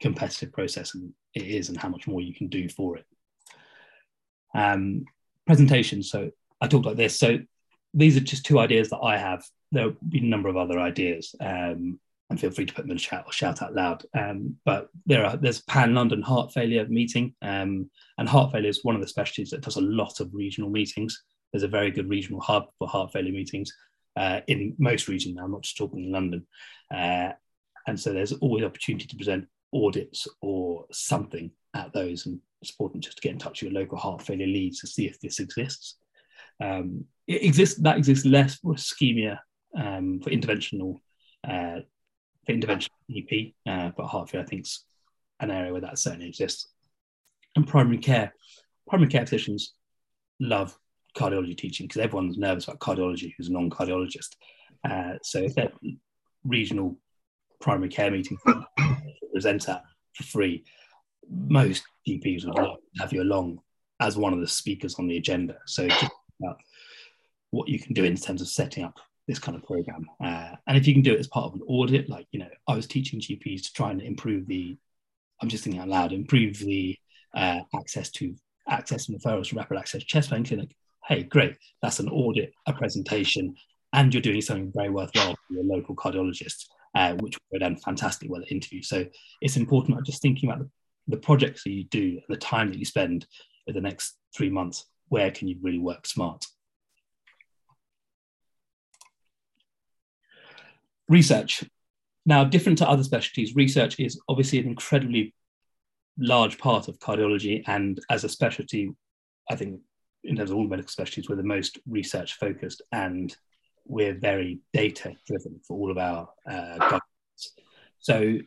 [0.00, 0.96] competitive process
[1.34, 3.04] it is and how much more you can do for it.
[4.54, 5.04] Um,
[5.46, 6.02] presentation.
[6.02, 7.18] So I talked like this.
[7.18, 7.38] So
[7.94, 9.44] these are just two ideas that I have.
[9.72, 11.34] There have been a number of other ideas.
[11.40, 14.04] Um, and feel free to put them in chat or shout out loud.
[14.16, 18.84] Um, but there are there's Pan London Heart Failure meeting, um, and heart failure is
[18.84, 21.20] one of the specialties that does a lot of regional meetings.
[21.52, 23.72] There's a very good regional hub for heart failure meetings
[24.20, 25.44] uh, in most regions now.
[25.44, 26.46] I'm not just talking London,
[26.94, 27.30] uh,
[27.86, 32.26] and so there's always opportunity to present audits or something at those.
[32.26, 34.86] And it's important just to get in touch with your local heart failure leads to
[34.86, 35.96] see if this exists.
[36.62, 39.38] Um, it exists that exists less for ischemia
[39.74, 41.00] um, for interventional
[41.48, 41.80] uh,
[42.44, 44.84] for intervention EP, uh, but heart failure I think is
[45.40, 46.68] an area where that certainly exists.
[47.56, 48.34] And primary care,
[48.86, 49.72] primary care physicians
[50.38, 50.76] love
[51.16, 54.36] cardiology teaching because everyone's nervous about cardiology who's a non-cardiologist.
[54.88, 55.72] Uh, so if that
[56.44, 56.96] regional
[57.60, 58.38] primary care meeting
[59.32, 59.82] present that
[60.14, 60.64] for free,
[61.28, 63.60] most GPs would love to have you along
[64.00, 65.56] as one of the speakers on the agenda.
[65.66, 66.58] So just about
[67.50, 70.06] what you can do in terms of setting up this kind of program.
[70.22, 72.48] Uh, and if you can do it as part of an audit, like, you know,
[72.66, 74.76] I was teaching GPs to try and improve the,
[75.40, 76.96] I'm just thinking out loud, improve the
[77.34, 78.34] uh, access to
[78.68, 80.74] access and referrals to rapid access chest pain clinic.
[81.10, 81.56] Hey, great.
[81.82, 83.54] That's an audit, a presentation,
[83.92, 88.30] and you're doing something very worthwhile for your local cardiologist, uh, which will then fantastically
[88.30, 88.80] well at interview.
[88.80, 89.04] So
[89.42, 90.70] it's important not just thinking about the,
[91.08, 93.26] the projects that you do and the time that you spend
[93.66, 94.86] in the next three months.
[95.08, 96.46] Where can you really work smart?
[101.10, 101.64] research.
[102.24, 105.34] Now, different to other specialties, research is obviously an incredibly
[106.16, 107.62] large part of cardiology.
[107.66, 108.94] And as a specialty,
[109.50, 109.80] I think
[110.24, 113.36] in terms of all medical specialties, we're the most research focused and
[113.86, 117.54] we're very data driven for all of our uh, guidance.
[117.98, 118.38] So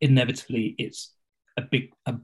[0.00, 1.12] inevitably it's
[1.56, 2.14] a big a,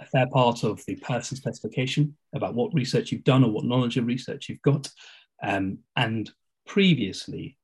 [0.00, 3.96] a fair part of the person specification about what research you've done or what knowledge
[3.96, 4.88] of research you've got.
[5.42, 6.30] Um, and
[6.66, 7.56] previously,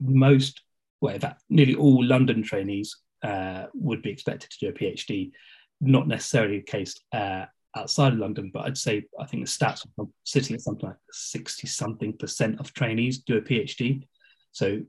[0.00, 0.62] most,
[1.00, 5.32] well, in fact, nearly all London trainees uh, would be expected to do a PhD.
[5.80, 9.86] Not necessarily the case uh, outside of London, but I'd say I think the stats
[9.98, 14.06] are sitting at something like 60 something percent of trainees do a PhD.
[14.52, 14.82] So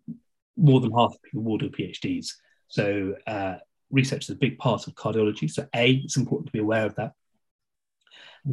[0.57, 2.27] more than half of people will do PhDs.
[2.67, 3.55] So uh,
[3.91, 5.49] research is a big part of cardiology.
[5.49, 7.13] So A, it's important to be aware of that.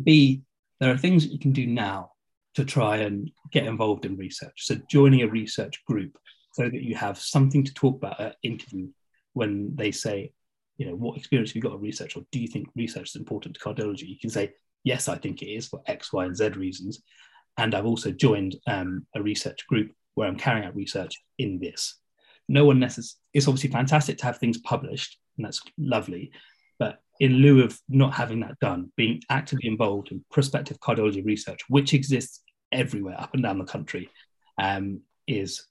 [0.05, 0.43] B,
[0.79, 2.13] there are things that you can do now
[2.55, 4.67] to try and get involved in research.
[4.67, 6.17] So joining a research group
[6.53, 8.89] so that you have something to talk about at interview
[9.33, 10.33] when they say,
[10.81, 13.17] you know, what experience have you got of research, or do you think research is
[13.17, 14.09] important to cardiology?
[14.09, 17.03] You can say, yes, I think it is for X, Y, and Z reasons.
[17.59, 21.97] And I've also joined um, a research group where I'm carrying out research in this.
[22.49, 26.33] No one necessarily, it's obviously fantastic to have things published, and that's lovely.
[26.79, 31.61] But in lieu of not having that done, being actively involved in prospective cardiology research,
[31.69, 32.41] which exists
[32.73, 34.09] everywhere up and down the country,
[34.57, 35.63] um, is,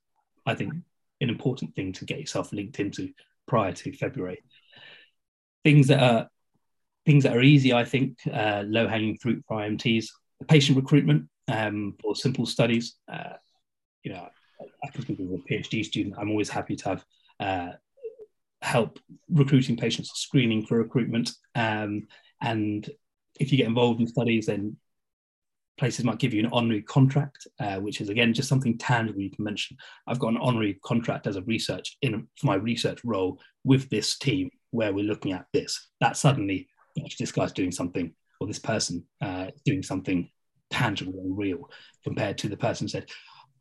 [0.45, 0.71] I think,
[1.19, 3.09] an important thing to get yourself linked into
[3.47, 4.43] prior to February.
[5.63, 6.29] Things that are
[7.05, 10.05] things that are easy, I think, uh, low hanging fruit for IMTs,
[10.47, 12.95] patient recruitment um, for simple studies.
[13.11, 13.33] Uh,
[14.03, 14.27] you know,
[14.83, 16.15] I can speak as a PhD student.
[16.17, 17.05] I'm always happy to have
[17.39, 17.71] uh,
[18.61, 22.07] help recruiting patients, screening for recruitment, um,
[22.41, 22.89] and
[23.39, 24.77] if you get involved in studies, then
[25.77, 29.31] places might give you an honorary contract, uh, which is again just something tangible you
[29.31, 29.77] can mention.
[30.07, 34.17] I've got an honorary contract as a research in for my research role with this
[34.17, 35.89] team where we're looking at this.
[36.01, 36.67] That suddenly,
[37.19, 40.29] this guy's doing something, or this person uh, doing something
[40.69, 41.69] tangible and real,
[42.03, 43.09] compared to the person who said,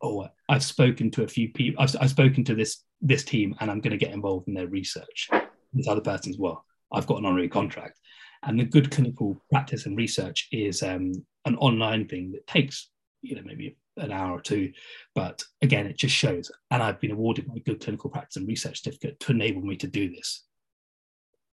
[0.02, 1.82] "Oh, I've spoken to a few people.
[1.82, 4.68] I've, I've spoken to this this team, and I'm going to get involved in their
[4.68, 5.28] research."
[5.72, 6.64] This other person as well.
[6.92, 7.98] I've got an honorary contract.
[8.44, 11.12] And the good clinical practice and research is um,
[11.44, 12.90] an online thing that takes,
[13.20, 14.72] you know, maybe an hour or two.
[15.14, 16.50] But again, it just shows.
[16.70, 19.86] And I've been awarded my good clinical practice and research certificate to enable me to
[19.86, 20.44] do this.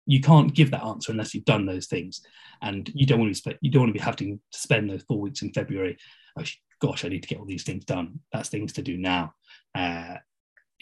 [0.05, 2.21] You can't give that answer unless you've done those things,
[2.61, 5.03] and you don't want to be you don't want to be having to spend those
[5.03, 5.97] four weeks in February.
[6.37, 6.43] Oh,
[6.81, 8.19] gosh, I need to get all these things done.
[8.31, 9.33] That's things to do now.
[9.73, 10.15] Uh,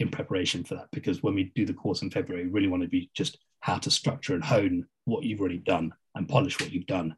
[0.00, 2.82] in preparation for that because when we do the course in February, we really want
[2.82, 6.72] to be just how to structure and hone what you've already done and polish what
[6.72, 7.14] you've done,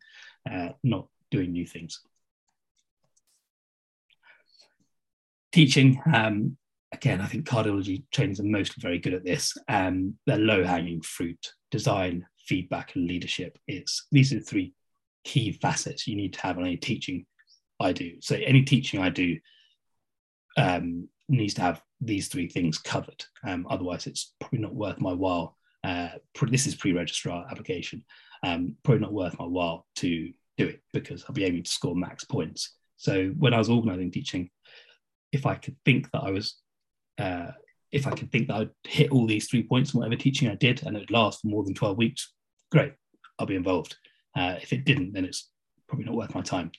[0.51, 2.01] uh, not doing new things.
[5.53, 6.57] Teaching, um,
[6.93, 9.57] again, I think cardiology trainers are mostly very good at this.
[9.69, 13.59] Um, they're low hanging fruit, design, feedback, and leadership.
[13.67, 14.75] It's these are the three
[15.25, 17.27] key facets you need to have on any teaching
[17.81, 18.13] I do.
[18.21, 19.37] So any teaching I do
[20.57, 23.25] um, needs to have these three things covered.
[23.47, 25.57] Um, otherwise, it's probably not worth my while.
[25.85, 26.09] Uh,
[26.49, 28.05] this is pre-registrar application.
[28.43, 31.95] Um, probably not worth my while to do it because I'll be aiming to score
[31.95, 32.75] max points.
[32.97, 34.51] So when I was organising teaching,
[35.33, 36.57] if I could think that I was,
[37.19, 37.49] uh,
[37.97, 40.55] if I could think that I'd hit all these three points in whatever teaching I
[40.55, 42.33] did, and it would last for more than twelve weeks,
[42.71, 42.93] great,
[43.39, 43.97] I'll be involved.
[44.39, 45.51] Uh, if it didn't, then it's
[45.89, 46.71] probably not worth my time.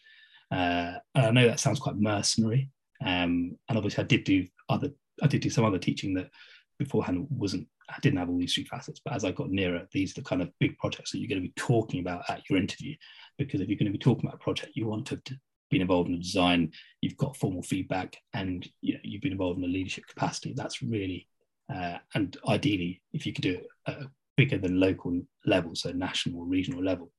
[0.51, 2.69] Uh, and I know that sounds quite mercenary,
[3.01, 4.89] um, and obviously I did do other
[5.23, 6.29] I did do some other teaching that
[6.77, 9.01] beforehand wasn't I didn't have all these three facets.
[9.03, 11.41] But as I got nearer, these are the kind of big projects that you're going
[11.41, 12.95] to be talking about at your interview.
[13.37, 15.21] Because if you're going to be talking about a project, you want to
[15.69, 19.59] been involved in the design, you've got formal feedback, and you know, you've been involved
[19.59, 20.53] in a leadership capacity.
[20.55, 21.27] That's really
[21.73, 25.91] uh, and ideally, if you could do it at a bigger than local level, so
[25.91, 27.11] national or regional level,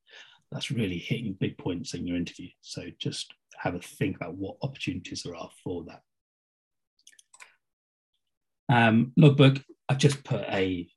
[0.51, 2.49] that's really hitting big points in your interview.
[2.63, 6.03] So just have a think about what opportunities there are for that.
[8.71, 10.89] Um, logbook, I've just put a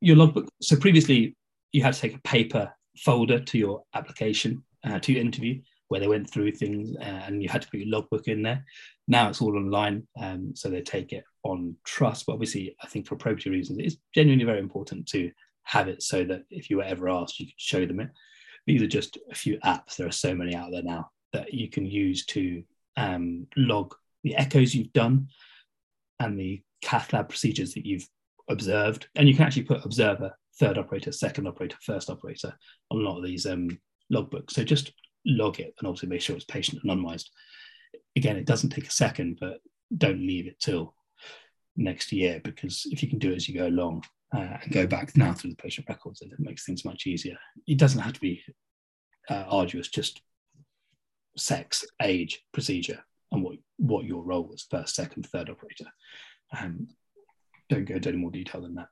[0.00, 0.48] your logbook.
[0.60, 1.36] So previously,
[1.72, 5.60] you had to take a paper folder to your application uh, to your interview
[5.92, 8.64] where they went through things uh, and you had to put your logbook in there.
[9.08, 12.24] Now it's all online, um, so they take it on trust.
[12.24, 15.30] But obviously, I think for appropriate reasons, it's genuinely very important to
[15.64, 18.08] have it so that if you were ever asked, you could show them it.
[18.66, 19.96] These are just a few apps.
[19.96, 22.62] There are so many out there now that you can use to
[22.96, 23.94] um, log
[24.24, 25.28] the echoes you've done
[26.20, 28.08] and the cath lab procedures that you've
[28.48, 29.08] observed.
[29.14, 32.56] And you can actually put observer, third operator, second operator, first operator
[32.90, 33.68] on a lot of these um,
[34.10, 34.52] logbooks.
[34.52, 34.92] So just
[35.26, 37.26] log it and also make sure it's patient anonymized.
[38.16, 39.60] Again, it doesn't take a second, but
[39.96, 40.94] don't leave it till
[41.76, 44.04] next year because if you can do it as you go along
[44.34, 47.36] uh, and go back now through the patient records, then it makes things much easier.
[47.66, 48.42] It doesn't have to be
[49.30, 50.22] uh, arduous, just
[51.36, 55.86] sex, age, procedure, and what, what your role was first, second, third operator.
[56.58, 56.88] Um,
[57.68, 58.88] don't go into any more detail than that.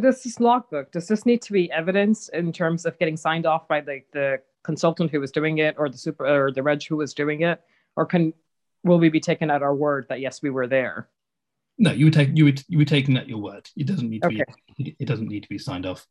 [0.00, 3.66] Does this logbook, does this need to be evidence in terms of getting signed off
[3.66, 6.96] by the, the consultant who was doing it or the super or the reg who
[6.96, 7.62] was doing it?
[7.96, 8.34] Or can
[8.84, 11.08] will we be taken at our word that yes, we were there?
[11.78, 13.68] No, you would take you would you would taking at your word.
[13.74, 14.44] It doesn't need to Okay.
[14.76, 16.06] be it doesn't need to be signed off.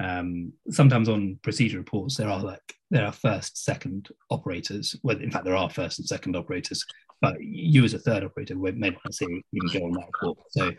[0.00, 4.96] Um, sometimes on procedure reports there are like there are first, second operators.
[5.04, 6.84] Well, in fact, there are first and second operators,
[7.20, 10.38] but you as a third operator may may not necessarily even go on that report.
[10.50, 10.72] So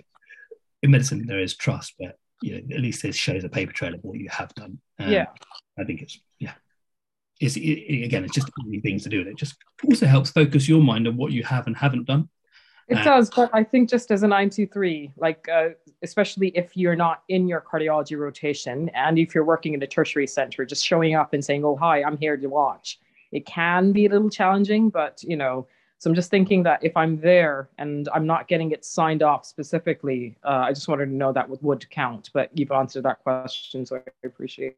[0.83, 3.93] in medicine there is trust, but you know at least this shows a paper trail
[3.93, 4.79] of what you have done.
[4.99, 5.25] Um, Yeah.
[5.79, 6.53] I think it's yeah.
[7.39, 10.67] It's it, again, it's just easy things to do, and it just also helps focus
[10.67, 12.27] your mind on what you have and haven't done.
[12.89, 15.69] It Uh, does, but I think just as a 923, like uh,
[16.01, 20.27] especially if you're not in your cardiology rotation and if you're working in a tertiary
[20.27, 22.99] center, just showing up and saying, "Oh, hi, I'm here to watch,"
[23.31, 24.89] it can be a little challenging.
[24.89, 25.67] But you know,
[25.99, 29.45] so I'm just thinking that if I'm there and I'm not getting it signed off
[29.45, 32.29] specifically, uh, I just wanted to know that would, would count.
[32.33, 34.77] But you've answered that question, so I appreciate.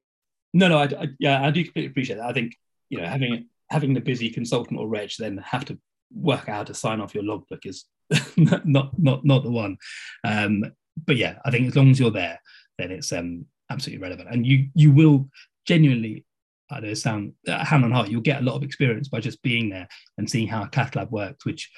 [0.53, 2.25] No, no, I, I, yeah, I do appreciate that.
[2.25, 2.57] I think
[2.89, 5.77] you know having having the busy consultant or reg then have to
[6.13, 7.85] work out how to sign off your logbook is
[8.35, 9.77] not not not the one.
[10.23, 10.65] Um,
[11.05, 12.39] but yeah, I think as long as you're there,
[12.79, 15.29] then it's um, absolutely relevant, and you you will
[15.67, 16.25] genuinely.
[16.71, 19.41] I know sound uh, hand on heart, you'll get a lot of experience by just
[19.41, 21.69] being there and seeing how a cath lab works, which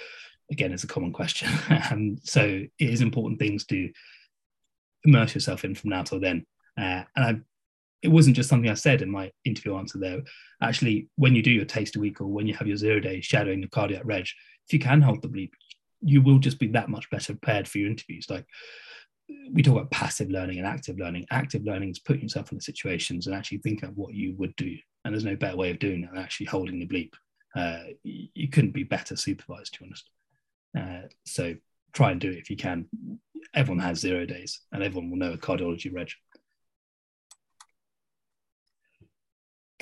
[0.52, 1.50] again is a common question.
[1.92, 3.92] um, so it is important things to
[5.04, 6.46] immerse yourself in from now till then.
[6.78, 7.36] Uh, and I
[8.04, 10.22] it wasn't just something I said in my interview answer there.
[10.62, 13.22] Actually, when you do your taste a week or when you have your zero day
[13.22, 14.28] shadowing your cardiac reg,
[14.68, 15.52] if you can hold the bleep,
[16.02, 18.28] you will just be that much better prepared for your interviews.
[18.30, 18.46] Like
[19.52, 21.26] we talk about passive learning and active learning.
[21.32, 24.56] Active learning is putting yourself in the situations and actually thinking of what you would
[24.56, 24.76] do.
[25.04, 27.14] And there's no better way of doing that than actually holding the bleep.
[27.56, 30.10] Uh, you, couldn't be better supervised, to be honest.
[30.78, 31.54] Uh, so
[31.94, 32.88] try and do it if you can.
[33.54, 36.10] Everyone has zero days, and everyone will know a cardiology reg.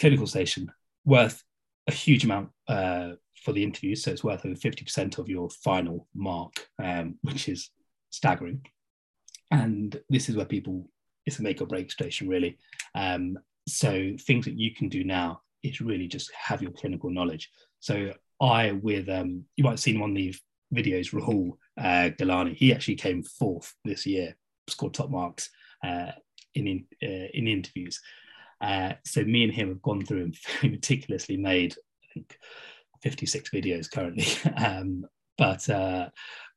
[0.01, 0.71] clinical station
[1.05, 1.43] worth
[1.87, 3.11] a huge amount uh,
[3.43, 3.95] for the interview.
[3.95, 7.69] So it's worth over 50% of your final mark, um, which is
[8.09, 8.65] staggering.
[9.51, 10.89] And this is where people,
[11.25, 12.57] it's a make or break station, really.
[12.95, 13.37] Um,
[13.67, 17.51] so things that you can do now is really just have your clinical knowledge.
[17.79, 20.33] So I, with, um, you might have seen one of the
[20.73, 24.35] videos, Rahul uh, Galani, he actually came fourth this year,
[24.67, 25.49] scored top marks
[25.83, 26.11] uh,
[26.55, 27.99] in, in, uh, in interviews.
[28.61, 30.37] Uh, so me and him have gone through and
[30.71, 32.37] meticulously made, I think,
[33.01, 34.25] 56 videos currently.
[34.57, 35.05] um,
[35.37, 36.09] but uh,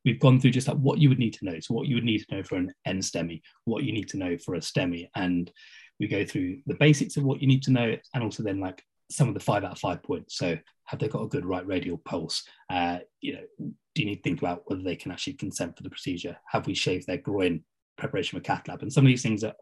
[0.03, 1.59] we've gone through just like what you would need to know.
[1.59, 4.37] So what you would need to know for an NSTEMI, what you need to know
[4.37, 5.51] for a STEMI, and
[5.99, 8.83] we go through the basics of what you need to know, and also then like
[9.09, 10.37] some of the five out of five points.
[10.37, 12.43] So have they got a good right radial pulse?
[12.69, 15.83] Uh, you know, do you need to think about whether they can actually consent for
[15.83, 16.37] the procedure?
[16.51, 17.63] Have we shaved their groin?
[17.97, 19.53] Preparation for cath lab, and some of these things are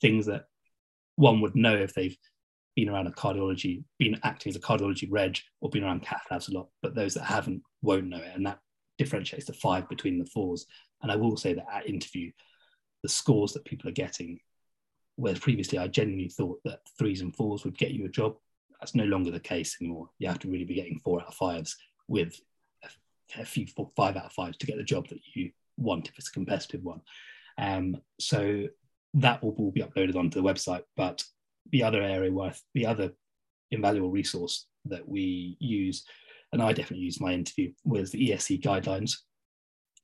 [0.00, 0.46] things that
[1.16, 2.16] one would know if they've
[2.76, 6.48] been around a cardiology, been acting as a cardiology reg, or been around cath labs
[6.48, 6.68] a lot.
[6.80, 8.58] But those that haven't won't know it, and that
[8.98, 10.66] differentiates the five between the fours.
[11.02, 12.30] And I will say that at interview,
[13.02, 14.38] the scores that people are getting,
[15.16, 18.36] whereas previously I genuinely thought that threes and fours would get you a job,
[18.82, 20.10] that's no longer the case anymore.
[20.18, 21.76] You have to really be getting four out of fives
[22.08, 22.34] with
[23.38, 26.18] a, few four, five out of fives to get the job that you want if
[26.18, 27.00] it's a competitive one.
[27.58, 28.66] Um, so
[29.14, 30.82] that will be uploaded onto the website.
[30.96, 31.22] But
[31.70, 33.12] the other area where the other
[33.70, 36.04] invaluable resource that we use,
[36.52, 39.12] and I definitely use my interview, was the ESC guidelines.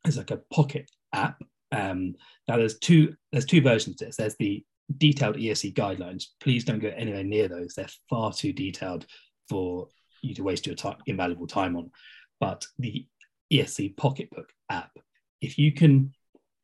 [0.05, 1.43] It's like a pocket app.
[1.73, 2.15] Um,
[2.47, 4.17] now there's two there's two versions of this.
[4.17, 4.65] There's the
[4.97, 6.25] detailed ESC guidelines.
[6.41, 7.75] Please don't go anywhere near those.
[7.75, 9.07] They're far too detailed
[9.49, 9.89] for
[10.23, 11.91] you to waste your time, invaluable time on.
[12.41, 13.07] But the
[13.53, 14.91] ESC Pocketbook app,
[15.41, 16.13] if you can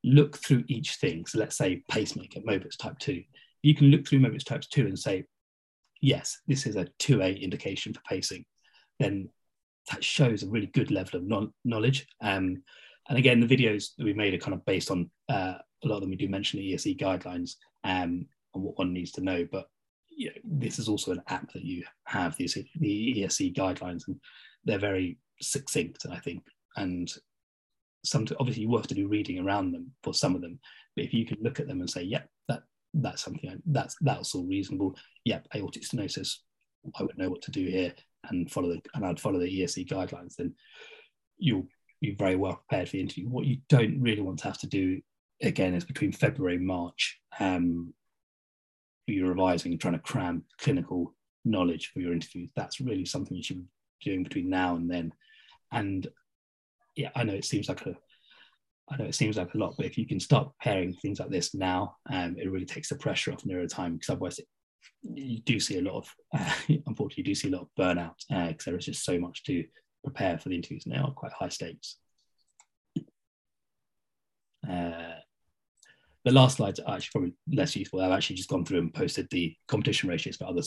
[0.05, 1.27] look through each thing.
[1.27, 3.23] So let's say pacemaker, Mobitz type 2.
[3.65, 5.25] You can look through Mobitz types 2 and say,
[6.01, 8.45] yes, this is a 2A indication for pacing.
[9.01, 9.29] Then
[9.91, 12.07] that shows a really good level of non- knowledge.
[12.21, 12.63] Um,
[13.09, 15.97] and again, the videos that we made are kind of based on uh, a lot
[15.97, 16.11] of them.
[16.11, 17.53] We do mention the ESC guidelines
[17.85, 19.47] um, and what one needs to know.
[19.51, 19.67] But
[20.09, 24.17] you know, this is also an app that you have these the ESC guidelines, and
[24.65, 26.45] they're very succinct, I think.
[26.77, 27.13] And
[28.05, 30.59] some obviously you have to do reading around them for some of them
[30.95, 32.29] but if you can look at them and say yeah that
[32.95, 34.97] that's something I, that's that's all reasonable.
[35.25, 36.37] Yeah aortic stenosis
[36.99, 37.95] i would know what to do here
[38.29, 40.55] and follow the and i'd follow the esc guidelines then
[41.39, 41.67] you'll
[42.01, 43.29] be very well prepared for the interview.
[43.29, 45.01] What you don't really want to have to do
[45.43, 47.93] again is between february and march um
[49.07, 51.15] you're revising trying to cram clinical
[51.45, 52.51] knowledge for your interviews.
[52.57, 53.65] That's really something you should be
[54.05, 55.13] doing between now and then.
[55.73, 56.07] And
[56.97, 57.97] yeah, I know it seems like a
[58.91, 61.31] I know it seems like a lot, but if you can start preparing things like
[61.31, 64.47] this now, um, it really takes the pressure off nearer time because otherwise it,
[65.03, 66.53] you do see a lot of, uh,
[66.87, 69.43] unfortunately, you do see a lot of burnout because uh, there is just so much
[69.45, 69.65] to
[70.03, 71.97] prepare for the interviews and they are quite high stakes.
[74.69, 75.15] Uh,
[76.25, 78.01] the last slides are actually probably less useful.
[78.01, 80.63] I've actually just gone through and posted the competition ratios for others